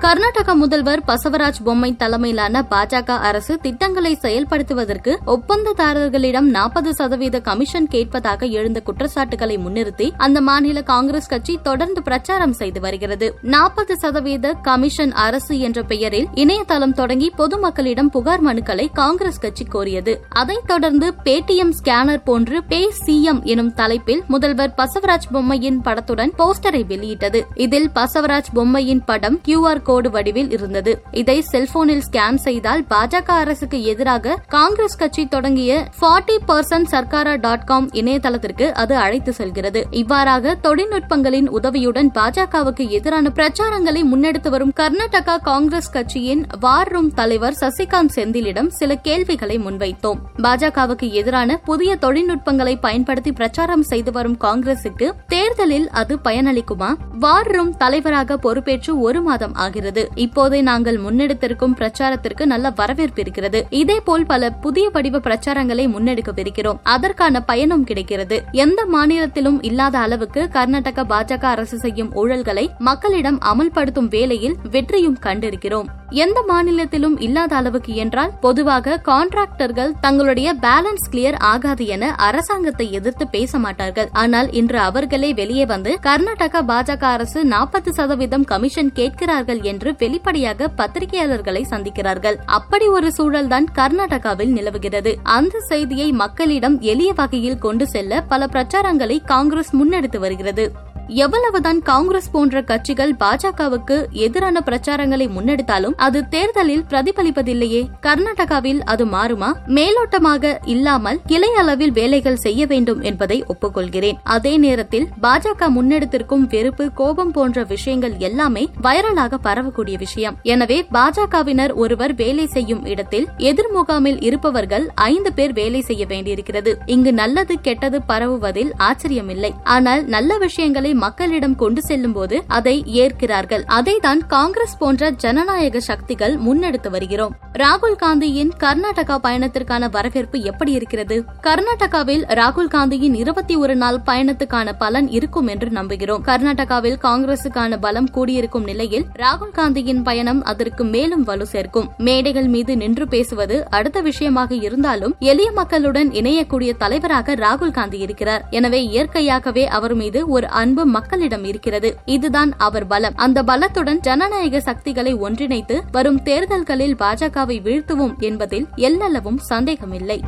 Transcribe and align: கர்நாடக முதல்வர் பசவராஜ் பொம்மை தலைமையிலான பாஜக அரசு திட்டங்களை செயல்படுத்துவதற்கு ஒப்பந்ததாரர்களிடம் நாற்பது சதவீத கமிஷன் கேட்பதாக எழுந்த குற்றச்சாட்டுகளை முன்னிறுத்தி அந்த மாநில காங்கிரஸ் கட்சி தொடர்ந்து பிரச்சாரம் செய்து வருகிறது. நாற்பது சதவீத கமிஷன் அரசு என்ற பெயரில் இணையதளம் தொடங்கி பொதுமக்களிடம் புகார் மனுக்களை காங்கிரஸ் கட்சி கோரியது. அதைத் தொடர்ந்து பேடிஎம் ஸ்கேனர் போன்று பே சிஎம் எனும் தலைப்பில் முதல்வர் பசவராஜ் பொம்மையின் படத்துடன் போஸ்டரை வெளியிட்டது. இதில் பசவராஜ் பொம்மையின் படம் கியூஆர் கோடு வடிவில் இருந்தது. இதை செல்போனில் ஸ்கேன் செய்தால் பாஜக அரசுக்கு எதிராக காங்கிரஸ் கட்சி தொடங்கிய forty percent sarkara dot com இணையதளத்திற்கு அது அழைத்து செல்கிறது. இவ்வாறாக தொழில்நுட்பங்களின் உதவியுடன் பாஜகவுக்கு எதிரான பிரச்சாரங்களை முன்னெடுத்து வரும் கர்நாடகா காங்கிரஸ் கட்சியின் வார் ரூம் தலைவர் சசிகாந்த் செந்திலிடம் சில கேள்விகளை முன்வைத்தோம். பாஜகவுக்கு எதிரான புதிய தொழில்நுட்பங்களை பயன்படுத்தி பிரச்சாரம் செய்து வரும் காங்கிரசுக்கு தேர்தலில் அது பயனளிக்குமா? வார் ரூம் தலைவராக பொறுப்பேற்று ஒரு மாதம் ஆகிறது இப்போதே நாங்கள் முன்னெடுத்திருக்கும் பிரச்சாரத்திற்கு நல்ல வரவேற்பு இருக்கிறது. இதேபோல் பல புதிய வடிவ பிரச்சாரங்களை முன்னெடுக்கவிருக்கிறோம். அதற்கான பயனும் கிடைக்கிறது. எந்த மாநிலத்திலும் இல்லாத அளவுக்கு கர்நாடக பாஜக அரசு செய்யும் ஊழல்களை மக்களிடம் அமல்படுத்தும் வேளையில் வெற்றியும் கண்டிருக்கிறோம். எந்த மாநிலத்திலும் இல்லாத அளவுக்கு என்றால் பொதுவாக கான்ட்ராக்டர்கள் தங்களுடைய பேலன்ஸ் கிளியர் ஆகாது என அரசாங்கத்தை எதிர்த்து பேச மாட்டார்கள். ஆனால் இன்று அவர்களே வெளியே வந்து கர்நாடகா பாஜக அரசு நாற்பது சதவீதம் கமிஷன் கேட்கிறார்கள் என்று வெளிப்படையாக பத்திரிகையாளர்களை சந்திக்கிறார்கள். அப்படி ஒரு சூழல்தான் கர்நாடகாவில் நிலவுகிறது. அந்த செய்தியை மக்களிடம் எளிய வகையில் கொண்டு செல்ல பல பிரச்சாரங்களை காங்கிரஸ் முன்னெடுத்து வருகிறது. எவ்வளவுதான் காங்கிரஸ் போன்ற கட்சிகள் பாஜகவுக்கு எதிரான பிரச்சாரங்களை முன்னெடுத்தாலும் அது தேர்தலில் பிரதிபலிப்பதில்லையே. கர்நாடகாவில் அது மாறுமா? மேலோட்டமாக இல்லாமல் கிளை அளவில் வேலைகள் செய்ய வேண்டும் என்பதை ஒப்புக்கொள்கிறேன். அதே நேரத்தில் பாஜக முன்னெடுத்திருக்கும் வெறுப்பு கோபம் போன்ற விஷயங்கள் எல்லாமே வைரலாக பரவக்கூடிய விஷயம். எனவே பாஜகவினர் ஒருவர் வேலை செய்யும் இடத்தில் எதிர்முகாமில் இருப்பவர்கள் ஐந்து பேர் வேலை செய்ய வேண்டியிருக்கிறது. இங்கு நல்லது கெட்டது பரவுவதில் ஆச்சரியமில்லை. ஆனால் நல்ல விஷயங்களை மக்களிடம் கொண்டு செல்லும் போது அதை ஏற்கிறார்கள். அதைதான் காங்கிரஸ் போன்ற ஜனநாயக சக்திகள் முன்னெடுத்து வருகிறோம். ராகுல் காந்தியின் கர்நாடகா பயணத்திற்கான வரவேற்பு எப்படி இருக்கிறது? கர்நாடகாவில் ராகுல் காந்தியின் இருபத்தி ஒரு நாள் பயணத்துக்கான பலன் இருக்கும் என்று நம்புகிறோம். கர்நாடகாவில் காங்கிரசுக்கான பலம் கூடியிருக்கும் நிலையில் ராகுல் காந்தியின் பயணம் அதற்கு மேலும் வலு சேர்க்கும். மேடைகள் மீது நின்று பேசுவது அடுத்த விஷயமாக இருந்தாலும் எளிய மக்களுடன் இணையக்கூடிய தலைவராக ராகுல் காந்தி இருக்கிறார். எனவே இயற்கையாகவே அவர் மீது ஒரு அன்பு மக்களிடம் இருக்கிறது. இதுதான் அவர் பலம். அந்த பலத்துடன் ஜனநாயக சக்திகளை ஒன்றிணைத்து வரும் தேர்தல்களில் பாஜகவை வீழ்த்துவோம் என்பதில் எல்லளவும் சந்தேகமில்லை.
கர்நாடக 0.00 0.54
முதல்வர் 0.54 1.02
பசவராஜ் 1.06 1.58
பொம்மை 1.64 1.96
தலைமையிலான 1.96 2.62
பாஜக 2.70 3.10
அரசு 3.18 3.58
திட்டங்களை 3.58 4.18
செயல்படுத்துவதற்கு 4.22 5.16
ஒப்பந்ததாரர்களிடம் 5.26 6.40
நாற்பது 6.40 6.94
சதவீத 6.94 7.40
கமிஷன் 7.40 7.88
கேட்பதாக 7.88 8.46
எழுந்த 8.46 8.80
குற்றச்சாட்டுகளை 8.80 9.58
முன்னிறுத்தி 9.58 10.10
அந்த 10.16 10.40
மாநில 10.40 10.82
காங்கிரஸ் 10.82 11.28
கட்சி 11.28 11.58
தொடர்ந்து 11.62 12.02
பிரச்சாரம் 12.02 12.52
செய்து 12.52 12.80
வருகிறது. 12.80 13.34
நாற்பது 13.42 13.96
சதவீத 13.98 14.52
கமிஷன் 14.52 15.12
அரசு 15.12 15.58
என்ற 15.58 15.82
பெயரில் 15.82 16.28
இணையதளம் 16.34 16.92
தொடங்கி 16.92 17.32
பொதுமக்களிடம் 17.38 18.10
புகார் 18.10 18.44
மனுக்களை 18.44 18.88
காங்கிரஸ் 18.92 19.38
கட்சி 19.38 19.66
கோரியது. 19.72 20.16
அதைத் 20.28 20.66
தொடர்ந்து 20.66 21.14
பேடிஎம் 21.24 21.72
ஸ்கேனர் 21.82 22.24
போன்று 22.24 22.64
பே 22.64 22.92
சிஎம் 23.06 23.42
எனும் 23.42 23.74
தலைப்பில் 23.74 24.22
முதல்வர் 24.28 24.74
பசவராஜ் 24.76 25.30
பொம்மையின் 25.32 25.80
படத்துடன் 25.80 26.32
போஸ்டரை 26.38 26.86
வெளியிட்டது. 26.86 27.46
இதில் 27.54 27.90
பசவராஜ் 27.94 28.52
பொம்மையின் 28.52 29.04
படம் 29.04 29.40
கியூஆர் 29.48 29.84
கோடு 29.86 30.10
வடிவில் 30.10 30.50
இருந்தது. 30.50 30.92
இதை 31.10 31.38
செல்போனில் 31.40 32.02
ஸ்கேன் 32.10 32.40
செய்தால் 32.46 32.84
பாஜக 32.90 33.28
அரசுக்கு 33.42 33.78
எதிராக 33.82 34.34
காங்கிரஸ் 34.48 34.96
கட்சி 34.96 35.26
தொடங்கிய 35.26 35.72
forty 36.00 36.36
percent 36.48 36.88
sarkara 36.90 37.34
dot 37.40 37.64
com 37.64 37.88
இணையதளத்திற்கு 37.90 38.66
அது 38.72 38.96
அழைத்து 38.96 39.32
செல்கிறது. 39.32 39.80
இவ்வாறாக 39.90 40.56
தொழில்நுட்பங்களின் 40.62 41.48
உதவியுடன் 41.48 42.10
பாஜகவுக்கு 42.14 42.88
எதிரான 42.88 43.32
பிரச்சாரங்களை 43.34 44.02
முன்னெடுத்து 44.12 44.48
வரும் 44.48 44.72
கர்நாடகா 44.80 45.36
காங்கிரஸ் 45.42 45.90
கட்சியின் 45.90 46.44
வார் 46.60 46.88
ரூம் 46.88 47.10
தலைவர் 47.14 47.58
சசிகாந்த் 47.60 48.14
செந்திலிடம் 48.14 48.70
சில 48.80 48.94
கேள்விகளை 49.06 49.58
முன்வைத்தோம். 49.58 50.20
பாஜகவுக்கு 50.42 51.10
எதிரான 51.20 51.60
புதிய 51.64 51.96
தொழில்நுட்பங்களை 51.96 52.76
பயன்படுத்தி 52.76 53.32
பிரச்சாரம் 53.32 53.86
செய்து 53.92 54.12
வரும் 54.12 54.38
காங்கிரசுக்கு 54.40 55.08
தேர்தலில் 55.28 55.88
அது 55.90 56.18
பயனளிக்குமா? 56.24 56.90
வார் 57.18 57.50
ரூம் 57.50 57.76
தலைவராக 57.76 58.36
பொறுப்பேற்று 58.36 59.00
ஒரு 59.00 59.20
மாதம் 59.20 59.54
ஆகிறது 59.54 59.74
இப்போதே 60.14 60.60
நாங்கள் 60.60 60.96
முன்னெடுத்திருக்கும் 60.96 61.74
பிரச்சாரத்திற்கு 61.74 62.46
நல்ல 62.46 62.70
வரவேற்பு 62.70 63.20
இருக்கிறது. 63.20 63.66
இதேபோல் 63.70 64.26
பல 64.26 64.50
புதிய 64.50 64.90
வடிவ 64.92 65.18
பிரச்சாரங்களை 65.18 65.86
முன்னெடுக்கவிருக்கிறோம். 65.88 66.78
அதற்கான 66.82 67.40
பயனும் 67.40 67.84
கிடைக்கிறது. 67.84 68.42
எந்த 68.52 68.86
மாநிலத்திலும் 68.86 69.62
இல்லாத 69.62 69.98
அளவுக்கு 69.98 70.48
கர்நாடக 70.48 71.04
பாஜக 71.04 71.44
அரசு 71.44 71.78
செய்யும் 71.78 72.14
ஊழல்களை 72.14 72.68
மக்களிடம் 72.78 73.38
அமல்படுத்தும் 73.38 74.08
வேளையில் 74.08 74.56
வெற்றியும் 74.70 75.18
கண்டிருக்கிறோம். 75.22 75.86
எந்த 76.10 76.42
மாநிலத்திலும் 76.42 77.20
இல்லாத 77.20 77.56
அளவுக்கு 77.56 77.94
என்றால் 77.94 78.32
பொதுவாக 78.40 79.00
கான்ட்ராக்டர்கள் 79.04 79.92
தங்களுடைய 80.00 80.54
பேலன்ஸ் 80.54 81.08
கிளியர் 81.10 81.38
ஆகாது 81.38 81.86
என 81.86 82.14
அரசாங்கத்தை 82.14 82.92
எதிர்த்து 82.92 83.28
பேச 83.28 83.58
மாட்டார்கள். 83.58 84.08
ஆனால் 84.12 84.52
இன்று 84.52 84.78
அவர்களே 84.78 85.34
வெளியே 85.34 85.66
வந்து 85.66 85.98
கர்நாடகா 86.02 86.62
பாஜக 86.68 87.02
அரசு 87.02 87.44
நாற்பது 87.44 87.92
சதவீதம் 87.92 88.44
கமிஷன் 88.44 88.92
கேட்கிறார்கள் 88.92 89.62
என்று 89.62 89.94
வெளிப்படையாக 89.98 90.68
பத்திரிகையாளர்களை 90.76 91.62
சந்திக்கிறார்கள். 91.70 92.36
அப்படி 92.46 92.86
ஒரு 92.86 93.12
சூழல்தான் 93.18 93.64
கர்நாடகாவில் 93.74 94.52
நிலவுகிறது. 94.52 95.18
அந்த 95.22 95.60
செய்தியை 95.60 96.12
மக்களிடம் 96.12 96.80
எளிய 96.80 97.12
வகையில் 97.12 97.58
கொண்டு 97.58 97.86
செல்ல 97.86 98.22
பல 98.22 98.46
பிரச்சாரங்களை 98.46 99.24
காங்கிரஸ் 99.24 99.76
முன்னெடுத்து 99.76 100.18
வருகிறது. 100.18 100.85
எவ்வளவுதான் 101.08 101.82
காங்கிரஸ் 101.82 102.30
போன்ற 102.30 102.62
கட்சிகள் 102.62 103.14
பாஜகவுக்கு 103.14 104.10
எதிரான 104.10 104.62
பிரச்சாரங்களை 104.64 105.28
முன்னெடுத்தாலும் 105.28 105.94
அது 105.96 106.28
தேர்தலில் 106.28 106.84
பிரதிபலிப்பதில்லையே. 106.90 107.88
கர்நாடகாவில் 108.02 108.80
அது 108.80 109.06
மாறுமா? 109.06 109.52
மேலோட்டமாக 109.66 110.58
இல்லாமல் 110.64 111.20
கிளை 111.26 111.54
அளவில் 111.54 111.92
வேலைகள் 111.92 112.36
செய்ய 112.36 112.66
வேண்டும் 112.66 113.00
என்பதை 113.00 113.44
ஒப்புக்கொள்கிறேன். 113.44 114.18
அதே 114.22 114.56
நேரத்தில் 114.56 115.08
பாஜக 115.22 115.68
முன்னெடுத்திருக்கும் 115.68 116.46
வெறுப்பு 116.48 116.92
கோபம் 116.92 117.30
போன்ற 117.30 117.64
விஷயங்கள் 117.64 118.14
எல்லாமே 118.18 118.68
வைரலாக 118.82 119.38
பரவக்கூடிய 119.42 119.98
விஷயம். 119.98 120.38
எனவே 120.42 120.86
பாஜகவினர் 120.92 121.74
ஒருவர் 121.74 122.14
வேலை 122.14 122.46
செய்யும் 122.46 122.84
இடத்தில் 122.84 123.28
எதிர்முகாமில் 123.38 124.22
இருப்பவர்கள் 124.22 124.90
ஐந்து 124.94 125.32
பேர் 125.32 125.52
வேலை 125.52 125.80
செய்ய 125.80 126.06
வேண்டியிருக்கிறது. 126.06 126.78
இங்கு 126.86 127.12
நல்லது 127.12 127.60
கெட்டது 127.60 128.02
பரவுவதில் 128.02 128.72
ஆச்சரியமில்லை. 128.78 129.50
ஆனால் 129.64 130.04
நல்ல 130.04 130.38
விஷயங்களை 130.38 130.94
மக்களிடம் 130.96 131.56
கொண்டு 131.56 131.82
செல்லும் 131.82 132.12
போது 132.12 132.42
அதை 132.46 132.84
ஏற்கிறார்கள். 132.94 133.64
அதைதான் 133.78 134.20
காங்கிரஸ் 134.26 134.78
போன்ற 134.78 135.10
ஜனநாயக 135.10 135.80
சக்திகள் 135.80 136.36
முன்னெடுத்து 136.36 136.90
வருகிறோம். 136.90 137.34
ராகுல் 137.52 137.96
காந்தியின் 137.96 138.52
கர்நாடகா 138.62 139.16
பயணத்திற்கான 139.22 139.90
வரவேற்பு 139.90 140.40
எப்படி 140.40 140.72
இருக்கிறது? 140.72 141.24
கர்நாடகாவில் 141.42 142.24
ராகுல் 142.40 142.68
காந்தியின் 142.68 143.14
இருபத்தி 143.14 143.56
ஒரு 143.56 143.76
நாள் 143.76 143.98
பயணத்துக்கான 144.06 144.72
பலன் 144.78 145.08
இருக்கும் 145.08 145.46
என்று 145.46 145.68
நம்புகிறோம். 145.68 146.22
கர்நாடகாவில் 146.22 146.98
காங்கிரசுக்கான 147.02 147.78
பலம் 147.80 148.10
கூடியிருக்கும் 148.14 148.64
நிலையில் 148.64 149.06
ராகுல் 149.14 149.52
காந்தியின் 149.52 150.02
பயணம் 150.02 150.44
அதற்கு 150.44 150.84
மேலும் 150.84 151.22
வலு 151.22 151.46
சேர்க்கும். 151.46 151.88
மேடைகள் 151.98 152.46
மீது 152.46 152.76
நின்று 152.76 153.08
பேசுவது 153.08 153.70
அடுத்த 153.70 154.00
விஷயமாக 154.00 154.54
இருந்தாலும் 154.54 155.16
எளிய 155.18 155.50
மக்களுடன் 155.50 156.10
இணையக்கூடிய 156.10 156.76
தலைவராக 156.76 157.34
ராகுல் 157.34 157.70
காந்தி 157.70 157.98
இருக்கிறார். 157.98 158.44
எனவே 158.50 158.82
இயற்கையாகவே 158.86 159.66
அவர் 159.68 159.94
மீது 159.94 160.28
ஒரு 160.28 160.48
அன்பு 160.48 160.85
மக்களிடம் 160.86 161.44
இருக்கிறது. 161.44 161.96
இதுதான் 162.04 162.52
அவர் 162.56 162.86
பலம். 162.86 163.12
அந்த 163.16 163.42
பலத்துடன் 163.42 164.00
ஜனநாயக 164.00 164.60
சக்திகளை 164.60 165.14
ஒன்றிணைத்து 165.14 165.82
வரும் 165.92 166.22
தேர்தல்களில் 166.22 166.94
பாஜகவை 166.94 167.60
வீழ்த்துவோம் 167.60 168.18
என்பதில் 168.18 168.66
எல்லளவும் 168.76 169.38
சந்தேகமில்லை. 169.38 170.22